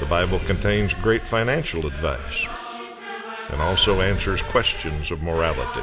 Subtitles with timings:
[0.00, 2.46] The Bible contains great financial advice
[3.50, 5.82] and also answers questions of morality.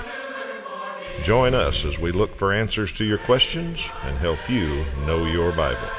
[1.23, 5.51] Join us as we look for answers to your questions and help you know your
[5.51, 5.89] Bible.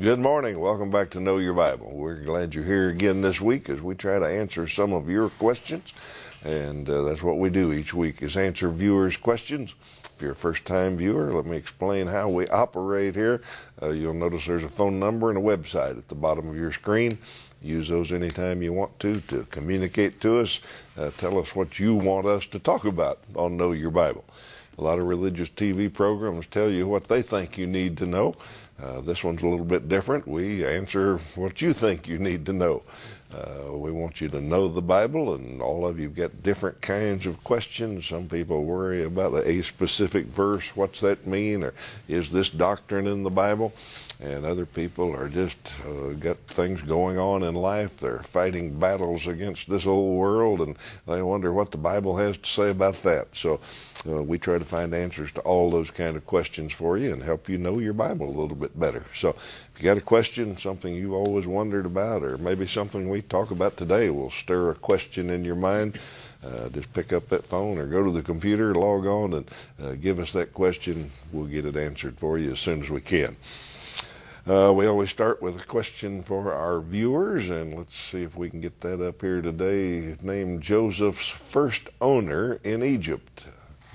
[0.00, 0.60] Good morning.
[0.60, 1.90] Welcome back to Know Your Bible.
[1.92, 5.28] We're glad you're here again this week as we try to answer some of your
[5.28, 5.92] questions.
[6.44, 9.74] And uh, that's what we do each week is answer viewers' questions.
[10.22, 13.42] If you're a first-time viewer, let me explain how we operate here.
[13.82, 16.70] Uh, you'll notice there's a phone number and a website at the bottom of your
[16.70, 17.18] screen.
[17.60, 20.60] Use those anytime you want to to communicate to us.
[20.96, 24.24] Uh, tell us what you want us to talk about on Know Your Bible.
[24.78, 28.36] A lot of religious TV programs tell you what they think you need to know.
[28.80, 30.28] Uh, this one's a little bit different.
[30.28, 32.84] We answer what you think you need to know.
[33.34, 37.24] Uh, we want you to know the Bible, and all of you get different kinds
[37.24, 38.06] of questions.
[38.06, 40.76] Some people worry about a specific verse.
[40.76, 41.62] What's that mean?
[41.62, 41.72] Or
[42.08, 43.72] is this doctrine in the Bible?
[44.22, 47.96] And other people are just uh, got things going on in life.
[47.96, 50.76] They're fighting battles against this old world, and
[51.08, 53.34] they wonder what the Bible has to say about that.
[53.34, 53.60] So
[54.08, 57.20] uh, we try to find answers to all those kind of questions for you and
[57.20, 59.04] help you know your Bible a little bit better.
[59.12, 63.22] So if you got a question, something you've always wondered about, or maybe something we
[63.22, 65.98] talk about today will stir a question in your mind.
[66.44, 69.50] Uh, just pick up that phone or go to the computer, log on, and
[69.82, 71.10] uh, give us that question.
[71.32, 73.36] We'll get it answered for you as soon as we can.
[74.48, 78.50] Uh, we always start with a question for our viewers, and let's see if we
[78.50, 80.16] can get that up here today.
[80.20, 83.46] Named Joseph's first owner in Egypt.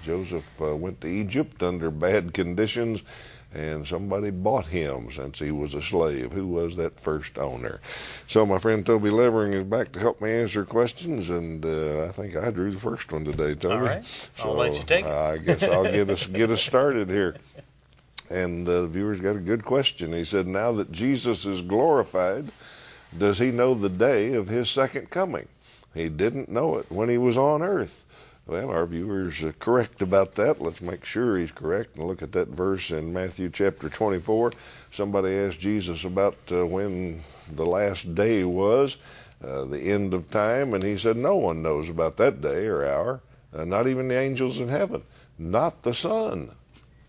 [0.03, 3.03] Joseph uh, went to Egypt under bad conditions,
[3.53, 6.31] and somebody bought him since he was a slave.
[6.31, 7.81] Who was that first owner?
[8.27, 12.13] So my friend Toby Levering is back to help me answer questions, and uh, I
[12.13, 13.75] think I drew the first one today, Toby.
[13.75, 15.11] All right, so I'll let you take it.
[15.11, 17.35] I guess I'll get us get us started here.
[18.29, 20.13] And uh, the viewer's got a good question.
[20.13, 22.51] He said, Now that Jesus is glorified,
[23.17, 25.47] does he know the day of his second coming?
[25.93, 28.05] He didn't know it when he was on earth.
[28.45, 30.61] Well, our viewer's uh, correct about that.
[30.61, 34.53] Let's make sure he's correct and look at that verse in Matthew chapter 24.
[34.89, 37.21] Somebody asked Jesus about uh, when
[37.51, 38.97] the last day was,
[39.43, 42.85] uh, the end of time, and he said, No one knows about that day or
[42.85, 43.21] hour,
[43.53, 45.03] uh, not even the angels in heaven,
[45.37, 46.51] not the Son,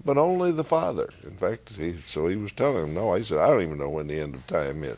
[0.08, 1.10] but only the Father.
[1.22, 3.90] In fact, he, so he was telling him, no, he said, I don't even know
[3.90, 4.96] when the end of time is.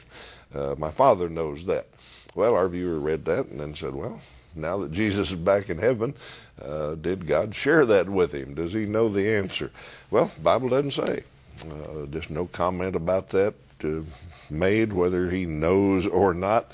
[0.54, 1.88] Uh, my Father knows that.
[2.36, 4.20] Well, our viewer read that and then said, well,
[4.54, 6.14] now that Jesus is back in heaven,
[6.62, 8.54] uh, did God share that with him?
[8.54, 9.72] Does he know the answer?
[10.12, 11.24] Well, the Bible doesn't say.
[11.68, 14.02] Uh, just no comment about that uh,
[14.48, 16.70] made, whether he knows or not.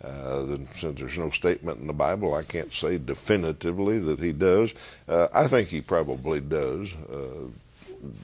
[0.00, 4.76] Uh, since there's no statement in the Bible, I can't say definitively that he does.
[5.08, 6.94] Uh, I think he probably does.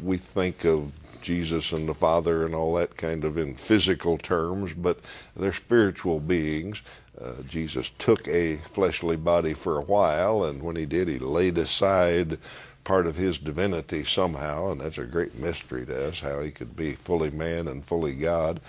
[0.02, 4.72] We think of Jesus and the Father and all that kind of in physical terms,
[4.72, 5.00] but
[5.34, 6.82] they're spiritual beings.
[7.20, 11.58] Uh, Jesus took a fleshly body for a while, and when he did, he laid
[11.58, 12.38] aside
[12.84, 16.76] part of his divinity somehow, and that's a great mystery to us how he could
[16.76, 18.60] be fully man and fully God.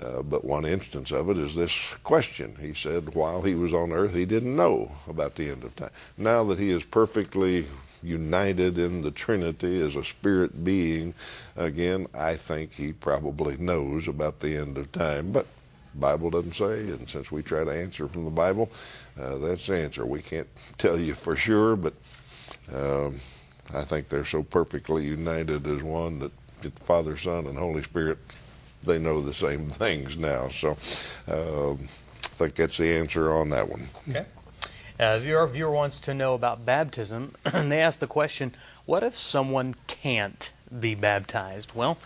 [0.00, 2.56] Uh, but one instance of it is this question.
[2.58, 5.90] He said while he was on earth, he didn't know about the end of time.
[6.16, 7.66] Now that he is perfectly
[8.02, 11.14] united in the Trinity as a spirit being,
[11.56, 15.32] again, I think he probably knows about the end of time.
[15.32, 15.46] But
[15.94, 18.70] Bible doesn't say, and since we try to answer from the Bible,
[19.20, 20.04] uh, that's the answer.
[20.06, 21.94] We can't tell you for sure, but
[22.72, 23.20] um,
[23.74, 26.32] I think they're so perfectly united as one that
[26.80, 28.18] Father, Son, and Holy Spirit,
[28.82, 30.48] they know the same things now.
[30.48, 30.70] So
[31.28, 33.88] um, I think that's the answer on that one.
[34.08, 34.26] Okay.
[35.00, 38.54] Uh, your viewer wants to know about baptism, and they ask the question,
[38.84, 40.50] what if someone can't
[40.80, 41.74] be baptized?
[41.74, 41.98] Well,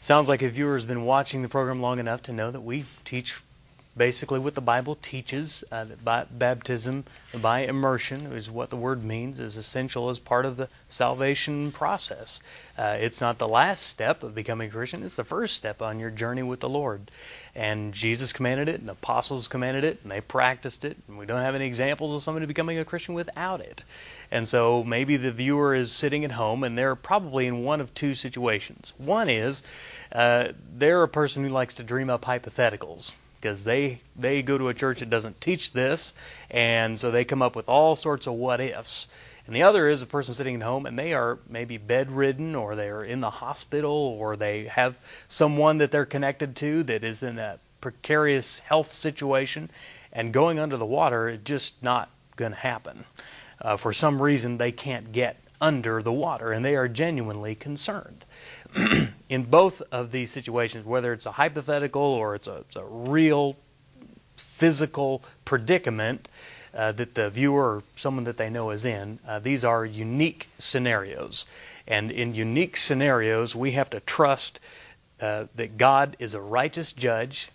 [0.00, 2.86] sounds like a viewer has been watching the program long enough to know that we
[3.04, 3.42] teach
[3.96, 7.04] basically what the Bible teaches uh, that by baptism
[7.40, 12.40] by immersion is what the word means is essential as part of the salvation process.
[12.76, 15.98] Uh, it's not the last step of becoming a Christian; it's the first step on
[15.98, 17.10] your journey with the Lord.
[17.54, 20.98] And Jesus commanded it, and the apostles commanded it, and they practiced it.
[21.08, 23.82] And we don't have any examples of somebody becoming a Christian without it.
[24.30, 27.94] And so maybe the viewer is sitting at home, and they're probably in one of
[27.94, 28.92] two situations.
[28.98, 29.62] One is
[30.12, 34.68] uh, they're a person who likes to dream up hypotheticals because they they go to
[34.68, 36.14] a church that doesn't teach this,
[36.50, 39.08] and so they come up with all sorts of what ifs.
[39.46, 42.74] And the other is a person sitting at home and they are maybe bedridden or
[42.74, 44.98] they are in the hospital or they have
[45.28, 49.70] someone that they're connected to that is in a precarious health situation
[50.12, 53.04] and going under the water is just not going to happen.
[53.60, 58.24] Uh, for some reason, they can't get under the water and they are genuinely concerned.
[59.28, 63.56] in both of these situations, whether it's a hypothetical or it's a, it's a real
[64.36, 66.28] physical predicament
[66.74, 70.48] uh, that the viewer or someone that they know is in, uh, these are unique
[70.58, 71.46] scenarios.
[71.88, 74.60] And in unique scenarios, we have to trust
[75.20, 77.50] uh, that God is a righteous judge.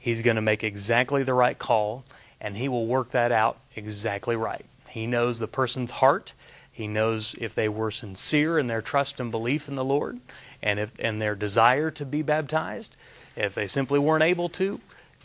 [0.00, 2.04] He's going to make exactly the right call,
[2.40, 4.64] and He will work that out exactly right.
[4.88, 6.32] He knows the person's heart.
[6.70, 10.20] He knows if they were sincere in their trust and belief in the Lord,
[10.62, 12.96] and if and their desire to be baptized.
[13.36, 14.80] If they simply weren't able to,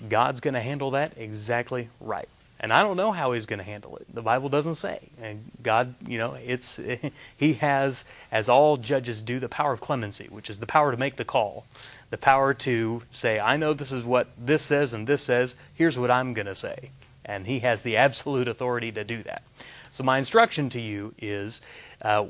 [0.09, 2.29] God's going to handle that exactly right.
[2.59, 4.05] And I don't know how he's going to handle it.
[4.13, 5.09] The Bible doesn't say.
[5.21, 6.79] And God, you know, it's
[7.37, 10.97] he has as all judges do the power of clemency, which is the power to
[10.97, 11.65] make the call,
[12.09, 15.97] the power to say, I know this is what this says and this says, here's
[15.97, 16.91] what I'm going to say.
[17.25, 19.43] And he has the absolute authority to do that.
[19.91, 21.61] So my instruction to you is
[22.01, 22.25] uh,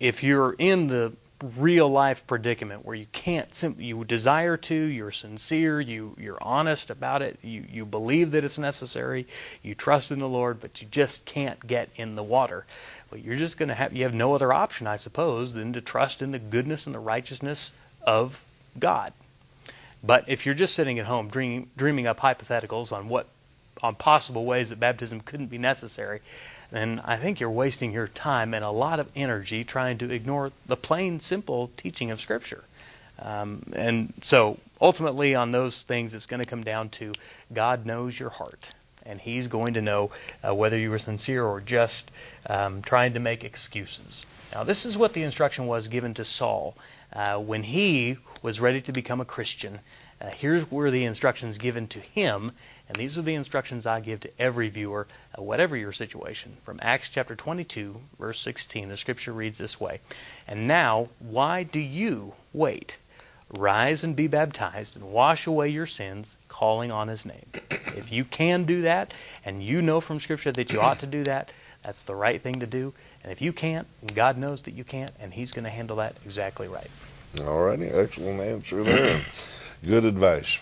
[0.00, 1.12] if you're in the
[1.56, 6.90] real life predicament where you can't simply you desire to you're sincere you you're honest
[6.90, 9.24] about it you you believe that it's necessary
[9.62, 12.64] you trust in the lord but you just can't get in the water.
[13.10, 15.80] Well you're just going to have you have no other option i suppose than to
[15.80, 17.70] trust in the goodness and the righteousness
[18.02, 18.44] of
[18.78, 19.12] god.
[20.02, 23.28] But if you're just sitting at home dreaming dreaming up hypotheticals on what
[23.80, 26.20] on possible ways that baptism couldn't be necessary
[26.70, 30.52] then I think you're wasting your time and a lot of energy trying to ignore
[30.66, 32.64] the plain, simple teaching of Scripture.
[33.20, 37.12] Um, and so ultimately, on those things, it's going to come down to
[37.52, 38.70] God knows your heart.
[39.04, 40.10] And He's going to know
[40.46, 42.10] uh, whether you were sincere or just
[42.48, 44.24] um, trying to make excuses.
[44.52, 46.76] Now, this is what the instruction was given to Saul
[47.12, 49.80] uh, when he was ready to become a Christian.
[50.20, 52.52] Uh, here's where the instructions given to him
[52.88, 55.06] and these are the instructions I give to every viewer,
[55.36, 56.56] whatever your situation.
[56.64, 60.00] From Acts chapter 22, verse 16, the scripture reads this way
[60.46, 62.96] And now, why do you wait?
[63.50, 67.46] Rise and be baptized and wash away your sins, calling on his name.
[67.70, 69.12] If you can do that,
[69.44, 71.50] and you know from scripture that you ought to do that,
[71.82, 72.92] that's the right thing to do.
[73.22, 76.16] And if you can't, God knows that you can't, and he's going to handle that
[76.24, 76.90] exactly right.
[77.40, 79.22] All righty, excellent answer there.
[79.84, 80.58] Good advice.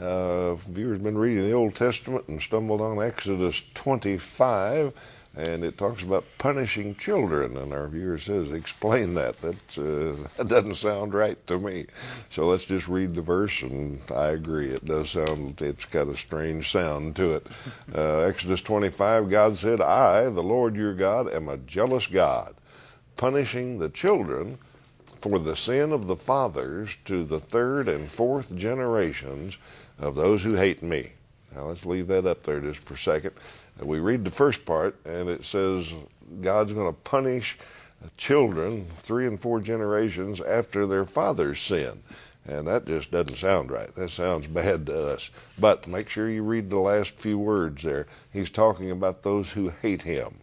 [0.00, 4.94] Uh, viewers been reading the Old Testament and stumbled on Exodus 25,
[5.36, 7.54] and it talks about punishing children.
[7.58, 9.38] And our viewer says, "Explain that.
[9.42, 11.84] That uh, that doesn't sound right to me."
[12.30, 14.70] So let's just read the verse, and I agree.
[14.70, 15.60] It does sound.
[15.60, 17.46] It's got a strange sound to it.
[17.92, 19.28] Uh, Exodus 25.
[19.28, 22.54] God said, "I, the Lord your God, am a jealous God,
[23.16, 24.58] punishing the children."
[25.20, 29.58] For the sin of the fathers to the third and fourth generations
[30.00, 31.12] of those who hate me.
[31.54, 33.32] Now let's leave that up there just for a second.
[33.80, 35.92] We read the first part, and it says
[36.40, 37.58] God's going to punish
[38.16, 42.02] children three and four generations after their father's sin.
[42.46, 43.94] And that just doesn't sound right.
[43.94, 45.30] That sounds bad to us.
[45.58, 48.06] But make sure you read the last few words there.
[48.32, 50.38] He's talking about those who hate him.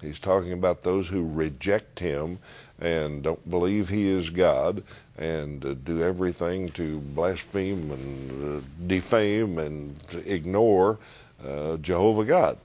[0.00, 2.38] He's talking about those who reject him
[2.80, 4.82] and don't believe he is God
[5.18, 9.96] and uh, do everything to blaspheme and uh, defame and
[10.26, 10.98] ignore
[11.44, 12.58] uh, Jehovah God.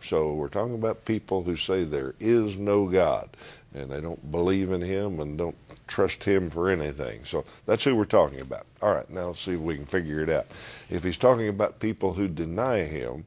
[0.00, 3.28] So we're talking about people who say there is no God
[3.74, 7.24] and they don't believe in him and don't trust him for anything.
[7.24, 8.66] So that's who we're talking about.
[8.80, 10.46] All right, now let's see if we can figure it out.
[10.88, 13.24] If he's talking about people who deny him,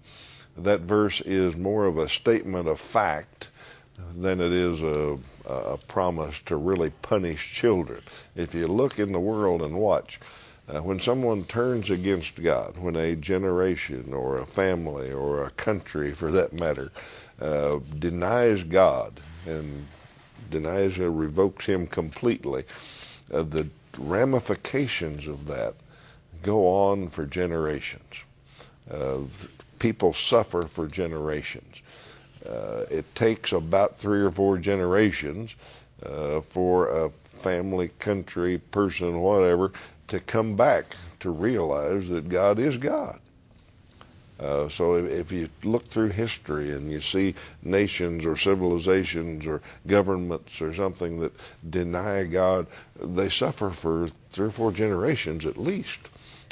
[0.57, 3.49] that verse is more of a statement of fact
[4.15, 8.01] than it is a, a promise to really punish children.
[8.35, 10.19] If you look in the world and watch,
[10.67, 16.11] uh, when someone turns against God, when a generation or a family or a country,
[16.11, 16.91] for that matter,
[17.41, 19.87] uh, denies God and
[20.49, 22.63] denies or revokes Him completely,
[23.33, 23.67] uh, the
[23.97, 25.73] ramifications of that
[26.41, 28.23] go on for generations.
[28.89, 29.19] Uh,
[29.79, 31.81] people suffer for generations.
[32.47, 35.55] Uh, it takes about three or four generations
[36.05, 39.71] uh, for a family, country, person, whatever,
[40.07, 43.19] to come back to realize that God is God.
[44.39, 49.61] Uh, so if, if, you look through history and you see nations or civilizations or
[49.85, 51.31] governments or something that
[51.69, 52.65] deny God,
[52.99, 56.09] they suffer for three or four generations at least,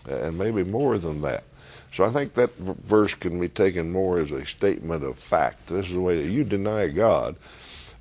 [0.07, 1.43] and maybe more than that.
[1.91, 5.67] So I think that verse can be taken more as a statement of fact.
[5.67, 7.35] This is the way that you deny God,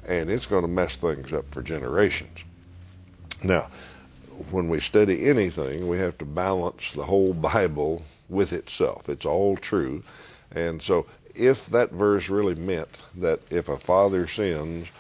[0.07, 2.45] and it's going to mess things up for generations.
[3.43, 3.69] Now,
[4.51, 9.09] when we study anything, we have to balance the whole Bible with itself.
[9.09, 10.03] It's all true.
[10.53, 14.91] And so, if that verse really meant that if a father sins,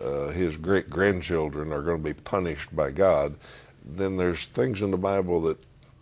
[0.00, 3.34] uh, his great grandchildren are going to be punished by God,
[3.84, 5.58] then there's things in the Bible that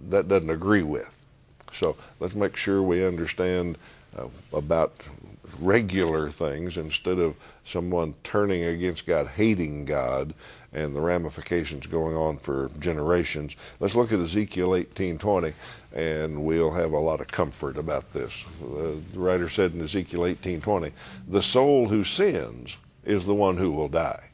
[0.08, 1.15] that doesn't agree with.
[1.76, 3.76] So let's make sure we understand
[4.16, 4.94] uh, about
[5.60, 10.32] regular things instead of someone turning against God, hating God,
[10.72, 13.56] and the ramifications going on for generations.
[13.78, 15.52] Let's look at Ezekiel 18:20,
[15.94, 18.44] and we'll have a lot of comfort about this.
[18.62, 20.92] Uh, the writer said in Ezekiel 18:20,
[21.28, 24.24] "The soul who sins is the one who will die.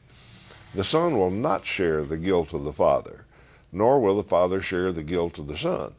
[0.73, 3.25] The son will not share the guilt of the father,
[3.71, 5.93] nor will the father share the guilt of the son."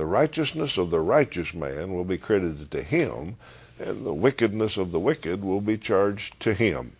[0.00, 3.36] The righteousness of the righteous man will be credited to him,
[3.78, 6.92] and the wickedness of the wicked will be charged to him.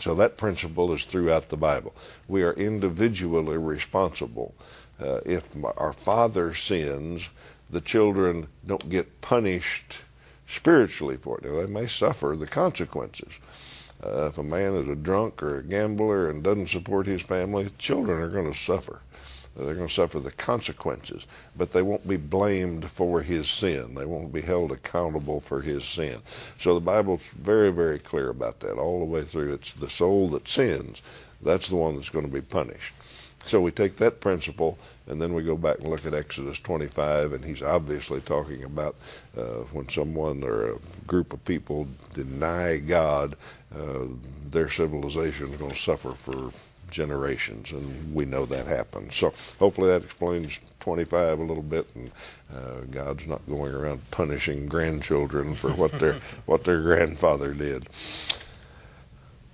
[0.00, 1.94] So that principle is throughout the Bible.
[2.26, 4.56] We are individually responsible.
[5.00, 5.44] Uh, if
[5.76, 7.30] our father sins,
[7.70, 9.98] the children don't get punished
[10.48, 11.44] spiritually for it.
[11.44, 13.38] Now, they may suffer the consequences.
[14.04, 17.68] Uh, if a man is a drunk or a gambler and doesn't support his family,
[17.78, 19.00] children are going to suffer.
[19.56, 21.26] They're going to suffer the consequences,
[21.56, 23.94] but they won't be blamed for his sin.
[23.94, 26.20] They won't be held accountable for his sin.
[26.56, 29.52] So the Bible's very, very clear about that all the way through.
[29.54, 31.02] It's the soul that sins,
[31.42, 32.94] that's the one that's going to be punished.
[33.44, 37.32] So we take that principle and then we go back and look at Exodus 25,
[37.32, 38.94] and he's obviously talking about
[39.36, 40.78] uh, when someone or a
[41.08, 43.34] group of people deny God,
[43.74, 44.04] uh,
[44.50, 46.52] their civilization is going to suffer for
[46.90, 49.16] generations, and we know that happens.
[49.16, 52.10] So hopefully that explains 25 a little bit, and
[52.54, 56.14] uh, God's not going around punishing grandchildren for what their
[56.46, 57.86] what their grandfather did.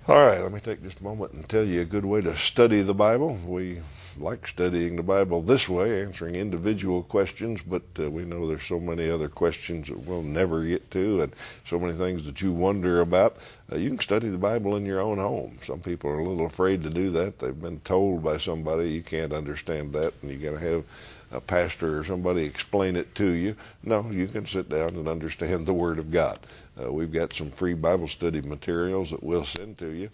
[0.07, 2.35] All right, let me take just a moment and tell you a good way to
[2.37, 3.37] study the Bible.
[3.45, 3.81] We
[4.19, 8.79] like studying the Bible this way, answering individual questions, but uh, we know there's so
[8.79, 11.33] many other questions that we'll never get to, and
[11.63, 13.37] so many things that you wonder about.
[13.71, 15.57] Uh, you can study the Bible in your own home.
[15.61, 17.39] Some people are a little afraid to do that.
[17.39, 20.83] They've been told by somebody you can't understand that, and you got to have
[21.31, 23.55] a pastor or somebody explain it to you.
[23.83, 26.39] No, you can sit down and understand the Word of God.
[26.79, 30.09] Uh, we've got some free Bible study materials that we'll send to you,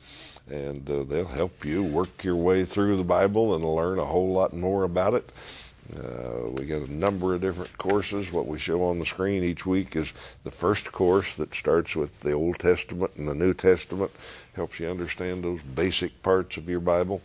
[0.49, 4.31] and uh, they'll help you work your way through the Bible and learn a whole
[4.31, 5.31] lot more about it.
[5.97, 8.31] Uh, we got a number of different courses.
[8.31, 12.17] What we show on the screen each week is the first course that starts with
[12.21, 14.11] the Old Testament and the New Testament,
[14.53, 17.21] helps you understand those basic parts of your Bible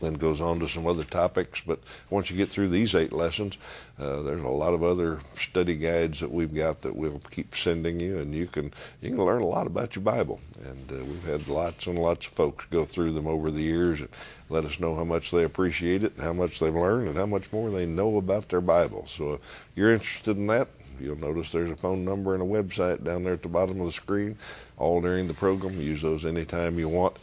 [0.00, 1.60] then goes on to some other topics.
[1.60, 1.78] But
[2.08, 3.58] once you get through these eight lessons,
[3.98, 8.00] uh, there's a lot of other study guides that we've got that we'll keep sending
[8.00, 10.40] you, and you can you can learn a lot about your Bible.
[10.64, 14.00] And uh, we've had lots and lots of folks go through them over the years
[14.00, 14.08] and
[14.48, 17.52] let us know how much they appreciate it, how much they've learned, and how much
[17.52, 19.06] more they know about their Bible.
[19.06, 19.40] So if
[19.74, 20.68] you're interested in that,
[21.00, 23.86] You'll notice there's a phone number and a website down there at the bottom of
[23.86, 24.36] the screen,
[24.76, 25.80] all during the program.
[25.80, 27.16] Use those anytime you want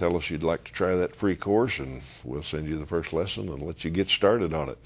[0.00, 3.12] tell us you'd like to try that free course, and we'll send you the first
[3.12, 4.78] lesson and let you get started on it.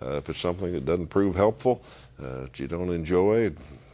[0.00, 1.82] Uh, if it's something that doesn't prove helpful,
[2.18, 3.52] uh, that you don't enjoy,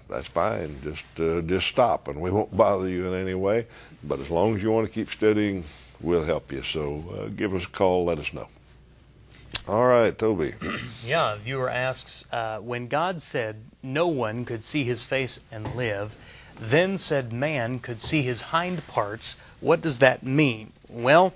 [0.08, 0.76] that's fine.
[0.84, 3.66] Just uh, just stop, and we won't bother you in any way.
[4.04, 5.64] But as long as you want to keep studying,
[6.00, 6.62] we'll help you.
[6.62, 8.04] So uh, give us a call.
[8.04, 8.46] Let us know.
[9.66, 10.54] All right, Toby.
[11.04, 16.16] yeah, viewer asks uh, When God said no one could see his face and live,
[16.60, 20.72] then said man could see his hind parts, what does that mean?
[20.88, 21.34] Well,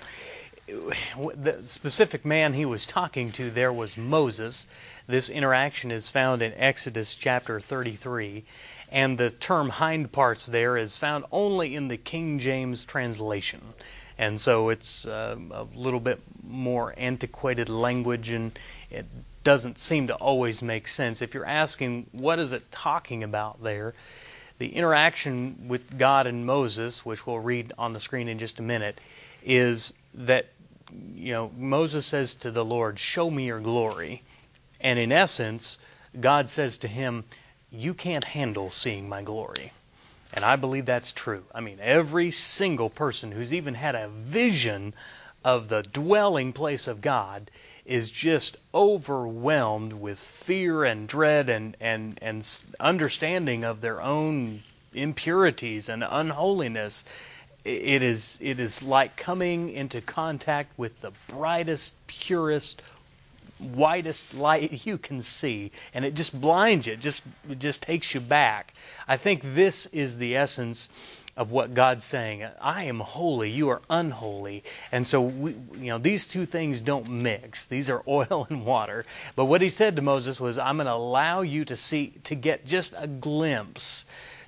[0.66, 4.66] the specific man he was talking to there was Moses.
[5.06, 8.44] This interaction is found in Exodus chapter 33,
[8.90, 13.74] and the term hind parts there is found only in the King James translation.
[14.16, 18.56] And so it's uh, a little bit more antiquated language, and
[18.90, 19.06] it
[19.42, 21.22] doesn't seem to always make sense.
[21.22, 23.94] If you're asking, what is it talking about there?
[24.58, 28.62] The interaction with God and Moses, which we'll read on the screen in just a
[28.62, 29.00] minute,
[29.44, 30.46] is that
[31.14, 34.22] you know Moses says to the Lord, "Show me your glory,"
[34.80, 35.78] and in essence,
[36.20, 37.24] God says to him,
[37.70, 39.72] "You can't handle seeing my glory."
[40.34, 41.44] And I believe that's true.
[41.54, 44.94] I mean, every single person who's even had a vision
[45.44, 47.50] of the dwelling place of God
[47.84, 52.46] is just overwhelmed with fear and dread and, and, and
[52.78, 54.62] understanding of their own
[54.94, 57.04] impurities and unholiness.
[57.64, 62.82] It is, it is like coming into contact with the brightest, purest
[63.62, 66.94] whitest light you can see, and it just blinds you.
[66.94, 68.74] It just it just takes you back.
[69.06, 70.88] I think this is the essence
[71.36, 72.44] of what God's saying.
[72.60, 74.64] I am holy, you are unholy.
[74.90, 77.64] And so we, you know, these two things don't mix.
[77.64, 79.04] These are oil and water.
[79.34, 82.34] But what he said to Moses was, I'm going to allow you to see to
[82.34, 84.04] get just a glimpse,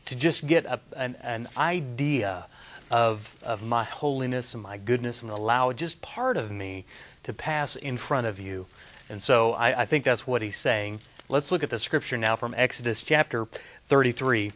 [0.07, 2.47] to just get a, an, an idea
[2.91, 5.23] of, of my holiness and my goodness.
[5.23, 6.85] I'm going to allow just part of me
[7.23, 8.67] to pass in front of you.
[9.09, 11.01] And so I, I think that's what he's saying.
[11.31, 13.47] Let's look at the scripture now from Exodus chapter
[13.87, 14.53] 33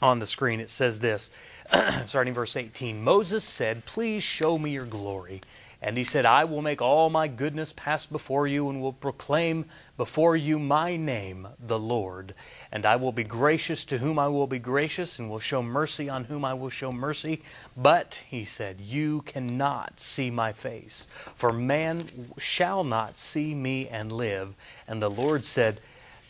[0.00, 0.60] on the screen.
[0.60, 1.30] It says this,
[2.06, 5.40] starting verse 18 Moses said, Please show me your glory.
[5.80, 9.64] And he said, I will make all my goodness pass before you and will proclaim
[9.96, 12.34] before you my name, the Lord.
[12.72, 16.08] And I will be gracious to whom I will be gracious and will show mercy
[16.08, 17.42] on whom I will show mercy.
[17.76, 22.06] But, he said, you cannot see my face, for man
[22.38, 24.56] shall not see me and live.
[24.88, 25.80] And the Lord said,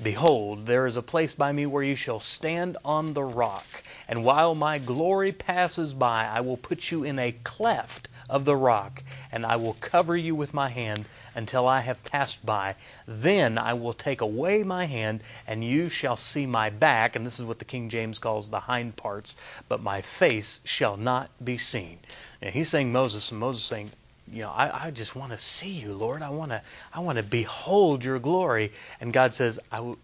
[0.00, 3.66] Behold, there is a place by me where you shall stand on the rock.
[4.06, 8.54] And while my glory passes by, I will put you in a cleft of the
[8.54, 9.02] rock,
[9.32, 12.76] and I will cover you with my hand until I have passed by.
[13.06, 17.16] Then I will take away my hand, and you shall see my back.
[17.16, 19.34] And this is what the King James calls the hind parts,
[19.68, 21.98] but my face shall not be seen.
[22.40, 23.90] And he's saying Moses, and Moses saying,
[24.32, 26.22] you know, I, I just want to see you, Lord.
[26.22, 28.72] I want to, I want to behold your glory.
[29.00, 29.96] And God says, I w-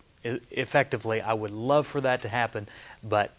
[0.50, 2.68] effectively, I would love for that to happen,
[3.02, 3.32] but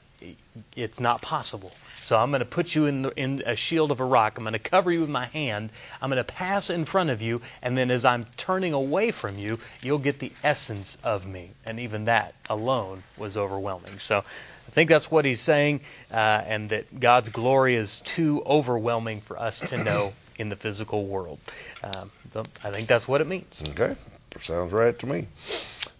[0.75, 1.71] it's not possible.
[1.99, 4.37] So I'm going to put you in, the, in a shield of a rock.
[4.37, 5.71] I'm going to cover you with my hand.
[6.01, 9.39] I'm going to pass in front of you, and then as I'm turning away from
[9.39, 11.51] you, you'll get the essence of me.
[11.65, 13.97] And even that alone was overwhelming.
[13.97, 19.21] So I think that's what he's saying, uh, and that God's glory is too overwhelming
[19.21, 21.39] for us to know in the physical world.
[21.83, 23.63] Um, so I think that's what it means.
[23.69, 23.95] Okay,
[24.39, 25.27] sounds right to me.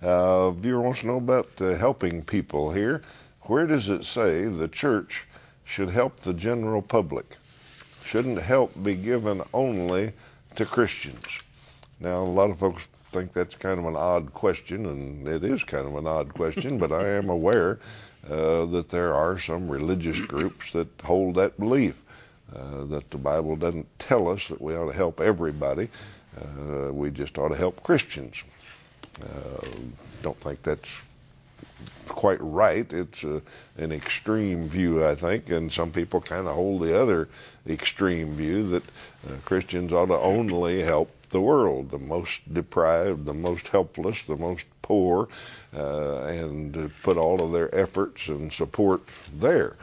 [0.01, 3.01] Uh, viewer wants to know about uh, helping people here.
[3.43, 5.25] Where does it say the church
[5.63, 7.37] should help the general public?
[8.03, 10.13] Shouldn't help be given only
[10.55, 11.25] to Christians?
[11.99, 15.63] Now, a lot of folks think that's kind of an odd question, and it is
[15.63, 17.79] kind of an odd question, but I am aware
[18.29, 22.03] uh, that there are some religious groups that hold that belief.
[22.53, 25.89] Uh, that the Bible doesn't tell us that we ought to help everybody.
[26.39, 28.43] Uh, we just ought to help Christians.
[29.21, 29.65] Uh,
[30.21, 31.01] don't think that's
[32.07, 32.91] quite right.
[32.93, 33.41] It's a,
[33.77, 37.29] an extreme view, I think, and some people kind of hold the other
[37.67, 38.83] extreme view that
[39.27, 44.37] uh, Christians ought to only help the world, the most deprived, the most helpless, the
[44.37, 45.27] most poor,
[45.75, 49.01] uh, and put all of their efforts and support
[49.33, 49.75] there.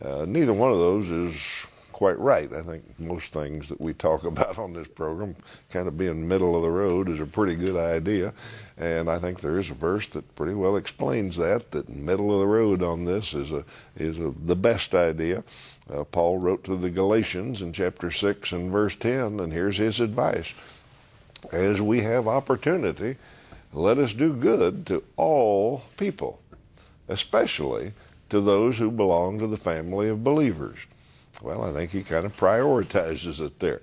[0.00, 1.66] Uh, neither one of those is
[1.96, 2.52] quite right.
[2.52, 5.34] I think most things that we talk about on this program,
[5.70, 8.34] kind of being middle of the road, is a pretty good idea.
[8.76, 11.70] And I think there is a verse that pretty well explains that.
[11.70, 13.64] That middle of the road on this is a
[13.96, 15.42] is a, the best idea.
[15.90, 19.98] Uh, Paul wrote to the Galatians in chapter six and verse ten, and here's his
[19.98, 20.52] advice:
[21.50, 23.16] As we have opportunity,
[23.72, 26.42] let us do good to all people,
[27.08, 27.94] especially
[28.28, 30.80] to those who belong to the family of believers.
[31.42, 33.82] Well, I think he kind of prioritizes it there.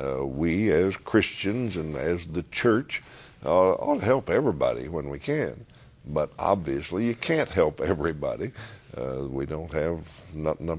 [0.00, 3.02] Uh, we, as Christians and as the church,
[3.44, 5.66] uh, ought to help everybody when we can.
[6.06, 8.52] But obviously, you can't help everybody.
[8.96, 10.78] Uh, we don't have not enough,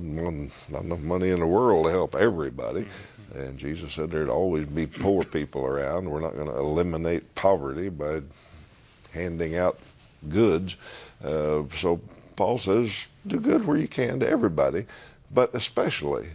[0.69, 2.87] not enough money in the world to help everybody.
[3.35, 6.09] And Jesus said there'd always be poor people around.
[6.09, 8.21] We're not going to eliminate poverty by
[9.11, 9.79] handing out
[10.29, 10.75] goods.
[11.23, 11.99] Uh, so
[12.35, 14.85] Paul says, do good where you can to everybody
[15.33, 16.29] but especially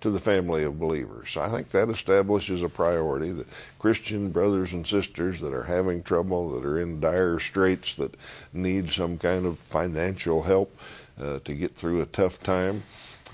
[0.00, 1.36] to the family of believers.
[1.36, 3.46] I think that establishes a priority that
[3.78, 8.16] Christian brothers and sisters that are having trouble, that are in dire straits, that
[8.52, 10.74] need some kind of financial help
[11.20, 12.82] uh, to get through a tough time,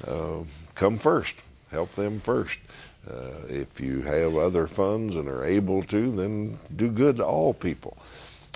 [0.07, 0.38] uh,
[0.75, 1.37] come first.
[1.71, 2.59] Help them first.
[3.09, 7.55] Uh, if you have other funds and are able to, then do good to all
[7.55, 7.97] people.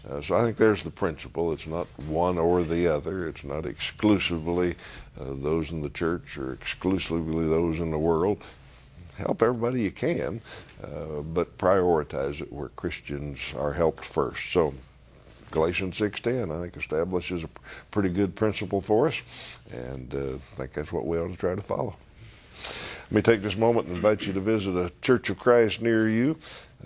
[0.08, 1.52] Uh, so I think there's the principle.
[1.52, 3.28] It's not one or the other.
[3.28, 4.74] It's not exclusively
[5.20, 8.42] uh, those in the church or exclusively those in the world.
[9.16, 10.40] Help everybody you can,
[10.82, 14.50] uh, but prioritize it where Christians are helped first.
[14.50, 14.72] So
[15.50, 17.48] Galatians 6.10, I think, establishes a
[17.90, 21.54] pretty good principle for us, and uh, I think that's what we ought to try
[21.54, 21.96] to follow.
[23.10, 26.08] Let me take this moment and invite you to visit a Church of Christ near
[26.08, 26.36] you.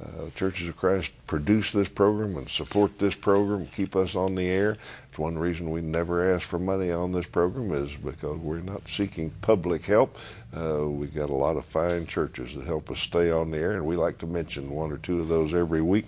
[0.00, 4.48] uh, Churches of Christ produce this program and support this program, keep us on the
[4.48, 4.78] air.
[5.10, 8.88] It's one reason we never ask for money on this program is because we're not
[8.88, 10.16] seeking public help.
[10.56, 13.72] Uh, we've got a lot of fine churches that help us stay on the air,
[13.72, 16.06] and we like to mention one or two of those every week.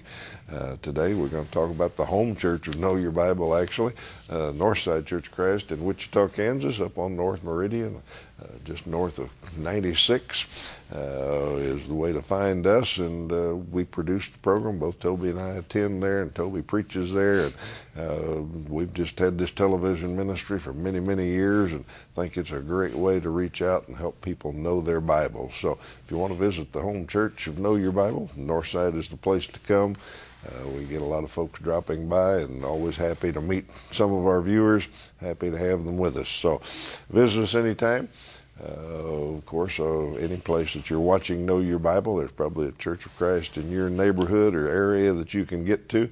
[0.51, 3.93] Uh, today we're going to talk about the home church of Know Your Bible, actually,
[4.31, 8.03] uh, Northside Church of Christ in Wichita, Kansas, up on North Meridian,
[8.65, 12.99] just north of 96 uh, is the way to find us.
[12.99, 14.79] And uh, we produce the program.
[14.79, 17.47] Both Toby and I attend there, and Toby preaches there.
[17.47, 17.55] And
[17.99, 21.85] uh, we've just had this television ministry for many, many years, and
[22.17, 25.51] think it's a great way to reach out and help people know their Bible.
[25.51, 29.09] So if you want to visit the home church of Know Your Bible, Northside is
[29.09, 29.97] the place to come.
[30.47, 34.13] Uh, we get a lot of folks dropping by and always happy to meet some
[34.13, 36.29] of our viewers, happy to have them with us.
[36.29, 36.59] So
[37.11, 38.09] visit us anytime.
[38.63, 42.73] Uh, of course, uh, any place that you're watching Know Your Bible, there's probably a
[42.73, 46.11] Church of Christ in your neighborhood or area that you can get to.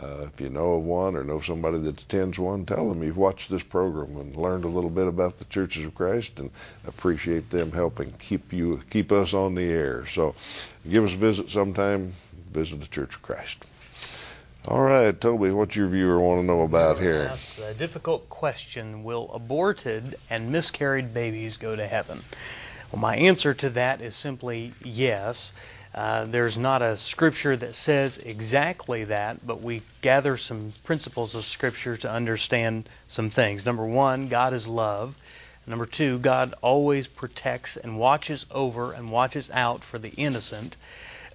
[0.00, 3.18] Uh, if you know of one or know somebody that attends one, tell them you've
[3.18, 6.50] watched this program and learned a little bit about the Churches of Christ, and
[6.86, 10.06] appreciate them helping keep you keep us on the air.
[10.06, 10.34] So,
[10.88, 12.14] give us a visit sometime.
[12.50, 13.66] Visit the Church of Christ.
[14.68, 17.26] All right, Toby, what's your viewer want to know about here?
[17.32, 22.22] Asked a difficult question Will aborted and miscarried babies go to heaven?
[22.92, 25.52] Well, my answer to that is simply yes.
[25.92, 31.44] Uh, there's not a scripture that says exactly that, but we gather some principles of
[31.44, 33.66] scripture to understand some things.
[33.66, 35.16] Number one, God is love.
[35.66, 40.76] Number two, God always protects and watches over and watches out for the innocent.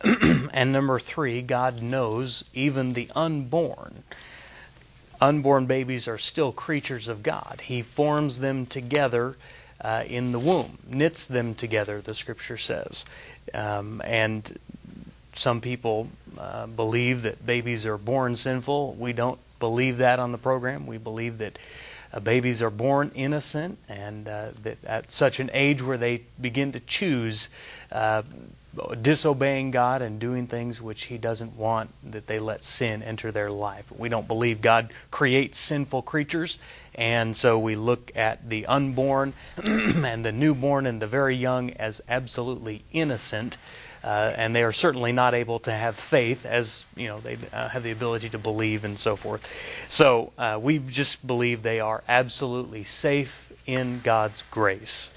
[0.54, 4.04] and number three, God knows even the unborn.
[5.20, 7.62] Unborn babies are still creatures of God.
[7.64, 9.36] He forms them together
[9.82, 13.06] uh, in the womb, knits them together, the scripture says.
[13.54, 14.60] Um, and
[15.34, 18.94] some people uh, believe that babies are born sinful.
[18.94, 20.86] We don't believe that on the program.
[20.86, 21.58] We believe that
[22.14, 26.72] uh, babies are born innocent and uh, that at such an age where they begin
[26.72, 27.50] to choose
[27.92, 28.24] uh,
[29.02, 33.52] disobeying God and doing things which He doesn't want, that they let sin enter their
[33.52, 33.92] life.
[33.92, 36.60] We don't believe God creates sinful creatures,
[36.96, 42.02] and so we look at the unborn and the newborn and the very young as
[42.10, 43.58] absolutely innocent.
[44.04, 47.68] Uh, and they are certainly not able to have faith as you know they uh,
[47.70, 49.52] have the ability to believe and so forth.
[49.90, 55.12] So uh, we just believe they are absolutely safe in God's grace.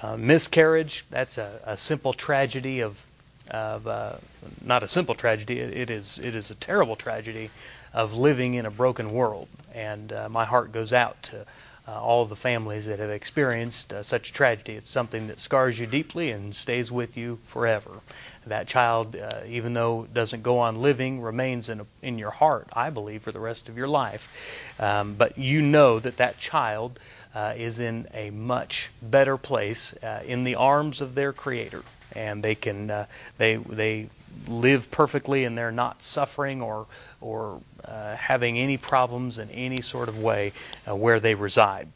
[0.00, 3.04] Uh, miscarriage, that's a, a, simple tragedy of,
[3.50, 4.16] of uh,
[4.64, 7.50] not a simple tragedy, it, it, is, it is a terrible tragedy
[7.92, 9.48] of living in a broken world.
[9.74, 11.44] And uh, my heart goes out to
[11.86, 14.74] uh, all the families that have experienced uh, such tragedy.
[14.74, 18.00] It's something that scars you deeply and stays with you forever.
[18.46, 22.90] That child, even though doesn't go on living, remains in, a, in your heart, I
[22.90, 24.74] believe, for the rest of your life.
[24.80, 26.98] Um, but you know that that child
[27.34, 31.82] uh, is in a much better place uh, in the arms of their Creator,
[32.14, 33.06] and they can uh,
[33.38, 34.08] they they
[34.48, 36.86] live perfectly, and they're not suffering or
[37.20, 40.52] or uh, having any problems in any sort of way
[40.88, 41.88] uh, where they reside.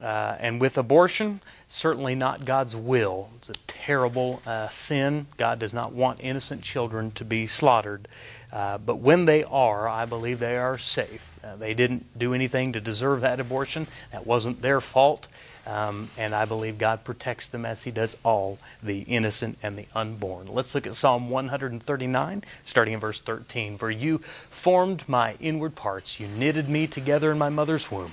[0.00, 1.40] Uh, and with abortion,
[1.72, 3.30] certainly not God's will.
[3.36, 5.26] It's a terrible sin.
[5.36, 8.08] God does not want innocent children to be slaughtered.
[8.52, 11.32] Uh, but when they are, I believe they are safe.
[11.42, 13.86] Uh, they didn't do anything to deserve that abortion.
[14.12, 15.26] That wasn't their fault.
[15.66, 19.86] Um, and I believe God protects them as He does all the innocent and the
[19.94, 20.48] unborn.
[20.48, 23.78] Let's look at Psalm 139, starting in verse 13.
[23.78, 24.18] For you
[24.50, 28.12] formed my inward parts, you knitted me together in my mother's womb.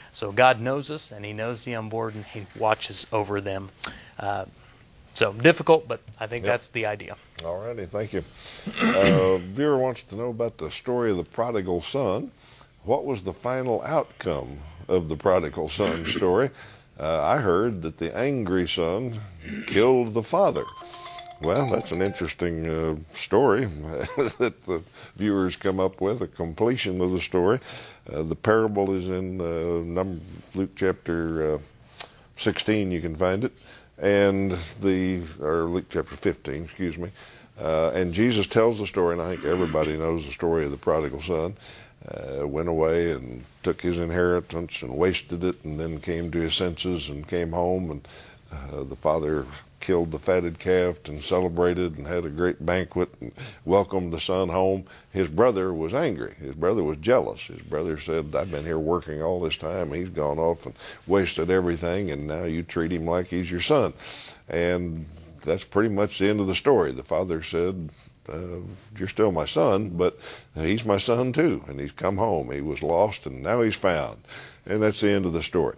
[0.11, 3.69] So God knows us, and He knows the unborn, and He watches over them.
[4.19, 4.45] Uh,
[5.13, 6.53] so difficult, but I think yep.
[6.53, 7.17] that's the idea.
[7.45, 8.23] All righty, thank you.
[8.81, 12.31] Uh, viewer wants to know about the story of the prodigal son.
[12.83, 16.49] What was the final outcome of the prodigal son story?
[16.99, 19.19] Uh, I heard that the angry son
[19.67, 20.63] killed the father.
[21.43, 23.65] Well, that's an interesting uh, story
[24.37, 24.83] that the
[25.15, 27.59] viewers come up with, a completion of the story.
[28.11, 30.05] Uh, the parable is in uh,
[30.53, 31.57] Luke chapter uh,
[32.37, 33.53] 16, you can find it.
[33.97, 34.51] and
[34.81, 37.09] the or Luke chapter 15, excuse me.
[37.59, 40.77] Uh, and Jesus tells the story, and I think everybody knows the story of the
[40.77, 41.55] prodigal son.
[42.07, 46.53] Uh, went away and took his inheritance and wasted it, and then came to his
[46.53, 47.89] senses and came home.
[47.91, 49.45] And the father
[49.81, 53.33] killed the fatted calf and celebrated and had a great banquet and
[53.65, 54.85] welcomed the son home.
[55.11, 56.35] His brother was angry.
[56.39, 57.41] His brother was jealous.
[57.41, 59.91] His brother said, I've been here working all this time.
[59.91, 63.93] He's gone off and wasted everything, and now you treat him like he's your son.
[64.47, 65.05] And
[65.43, 66.91] that's pretty much the end of the story.
[66.91, 67.89] The father said,
[68.29, 68.61] uh,
[68.97, 70.19] You're still my son, but
[70.55, 72.51] he's my son too, and he's come home.
[72.51, 74.21] He was lost, and now he's found.
[74.65, 75.77] And that's the end of the story.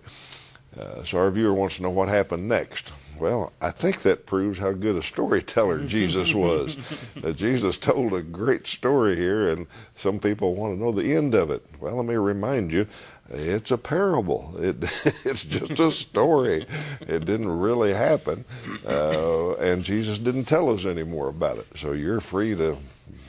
[0.77, 2.91] Uh, so our viewer wants to know what happened next.
[3.19, 6.77] Well, I think that proves how good a storyteller Jesus was.
[7.23, 11.33] uh, Jesus told a great story here, and some people want to know the end
[11.33, 11.65] of it.
[11.79, 12.87] Well, let me remind you,
[13.29, 14.53] it's a parable.
[14.59, 14.77] It,
[15.25, 16.65] it's just a story.
[17.01, 18.45] It didn't really happen,
[18.87, 21.67] uh, and Jesus didn't tell us any more about it.
[21.75, 22.77] So you're free to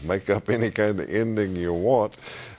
[0.02, 2.16] make up any kind of ending you want,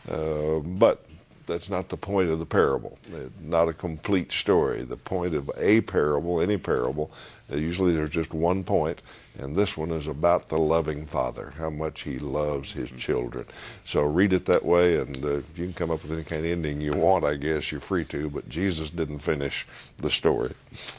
[0.09, 1.04] uh, but
[1.45, 2.97] that's not the point of the parable.
[3.11, 4.83] It's not a complete story.
[4.83, 7.11] The point of a parable, any parable,
[7.49, 9.01] usually there's just one point,
[9.37, 13.45] and this one is about the loving Father, how much He loves His children.
[13.83, 16.51] So read it that way, and uh, you can come up with any kind of
[16.51, 17.71] ending you want, I guess.
[17.71, 20.53] You're free to, but Jesus didn't finish the story.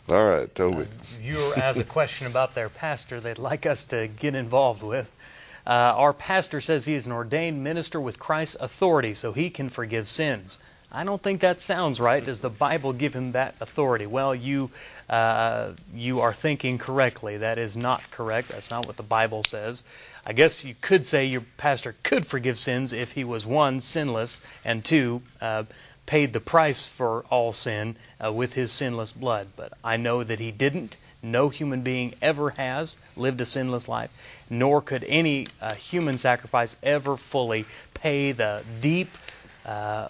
[0.08, 0.82] All right, Toby.
[0.82, 5.10] Uh, viewer has a question about their pastor they'd like us to get involved with.
[5.66, 9.68] Uh, our pastor says he is an ordained minister with Christ's authority, so he can
[9.68, 10.58] forgive sins.
[10.92, 12.24] I don't think that sounds right.
[12.24, 14.06] Does the Bible give him that authority?
[14.06, 14.70] Well, you
[15.10, 17.36] uh, you are thinking correctly.
[17.36, 18.48] That is not correct.
[18.48, 19.82] That's not what the Bible says.
[20.24, 24.40] I guess you could say your pastor could forgive sins if he was one sinless
[24.64, 25.64] and two uh,
[26.06, 29.48] paid the price for all sin uh, with his sinless blood.
[29.56, 30.96] But I know that he didn't.
[31.22, 34.10] No human being ever has lived a sinless life,
[34.48, 39.08] nor could any uh, human sacrifice ever fully pay the deep,
[39.64, 40.08] uh,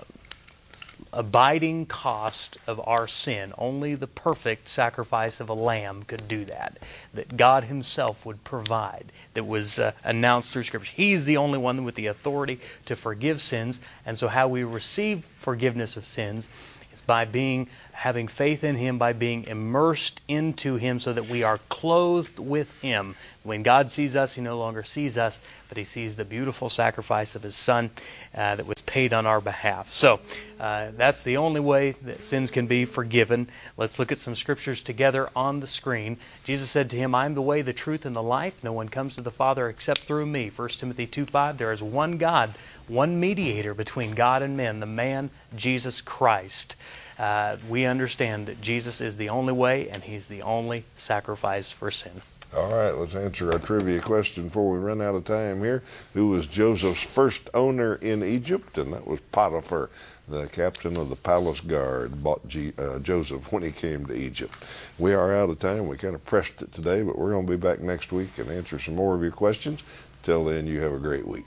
[1.12, 3.54] abiding cost of our sin.
[3.56, 6.78] Only the perfect sacrifice of a lamb could do that,
[7.14, 10.92] that God Himself would provide, that was uh, announced through Scripture.
[10.94, 15.24] He's the only one with the authority to forgive sins, and so how we receive
[15.38, 16.48] forgiveness of sins
[16.92, 21.42] is by being having faith in Him, by being immersed into Him so that we
[21.42, 23.16] are clothed with Him.
[23.42, 27.34] When God sees us, He no longer sees us, but He sees the beautiful sacrifice
[27.34, 27.90] of His Son
[28.34, 29.90] uh, that was paid on our behalf.
[29.90, 30.20] So
[30.60, 33.48] uh, that's the only way that sins can be forgiven.
[33.78, 36.18] Let's look at some scriptures together on the screen.
[36.44, 38.62] Jesus said to him, I am the way, the truth, and the life.
[38.62, 40.50] No one comes to the Father except through me.
[40.54, 41.56] 1 Timothy 2 5.
[41.56, 42.54] There is one God,
[42.88, 46.76] one mediator between God and men, the man Jesus Christ
[47.18, 51.90] uh, we understand that Jesus is the only way and He's the only sacrifice for
[51.90, 52.22] sin.
[52.54, 55.82] All right, let's answer our trivia question before we run out of time here.
[56.14, 58.78] Who was Joseph's first owner in Egypt?
[58.78, 59.90] And that was Potiphar,
[60.28, 64.54] the captain of the palace guard, bought G, uh, Joseph when he came to Egypt.
[64.98, 65.88] We are out of time.
[65.88, 68.48] We kind of pressed it today, but we're going to be back next week and
[68.48, 69.82] answer some more of your questions.
[70.22, 71.46] Till then, you have a great week.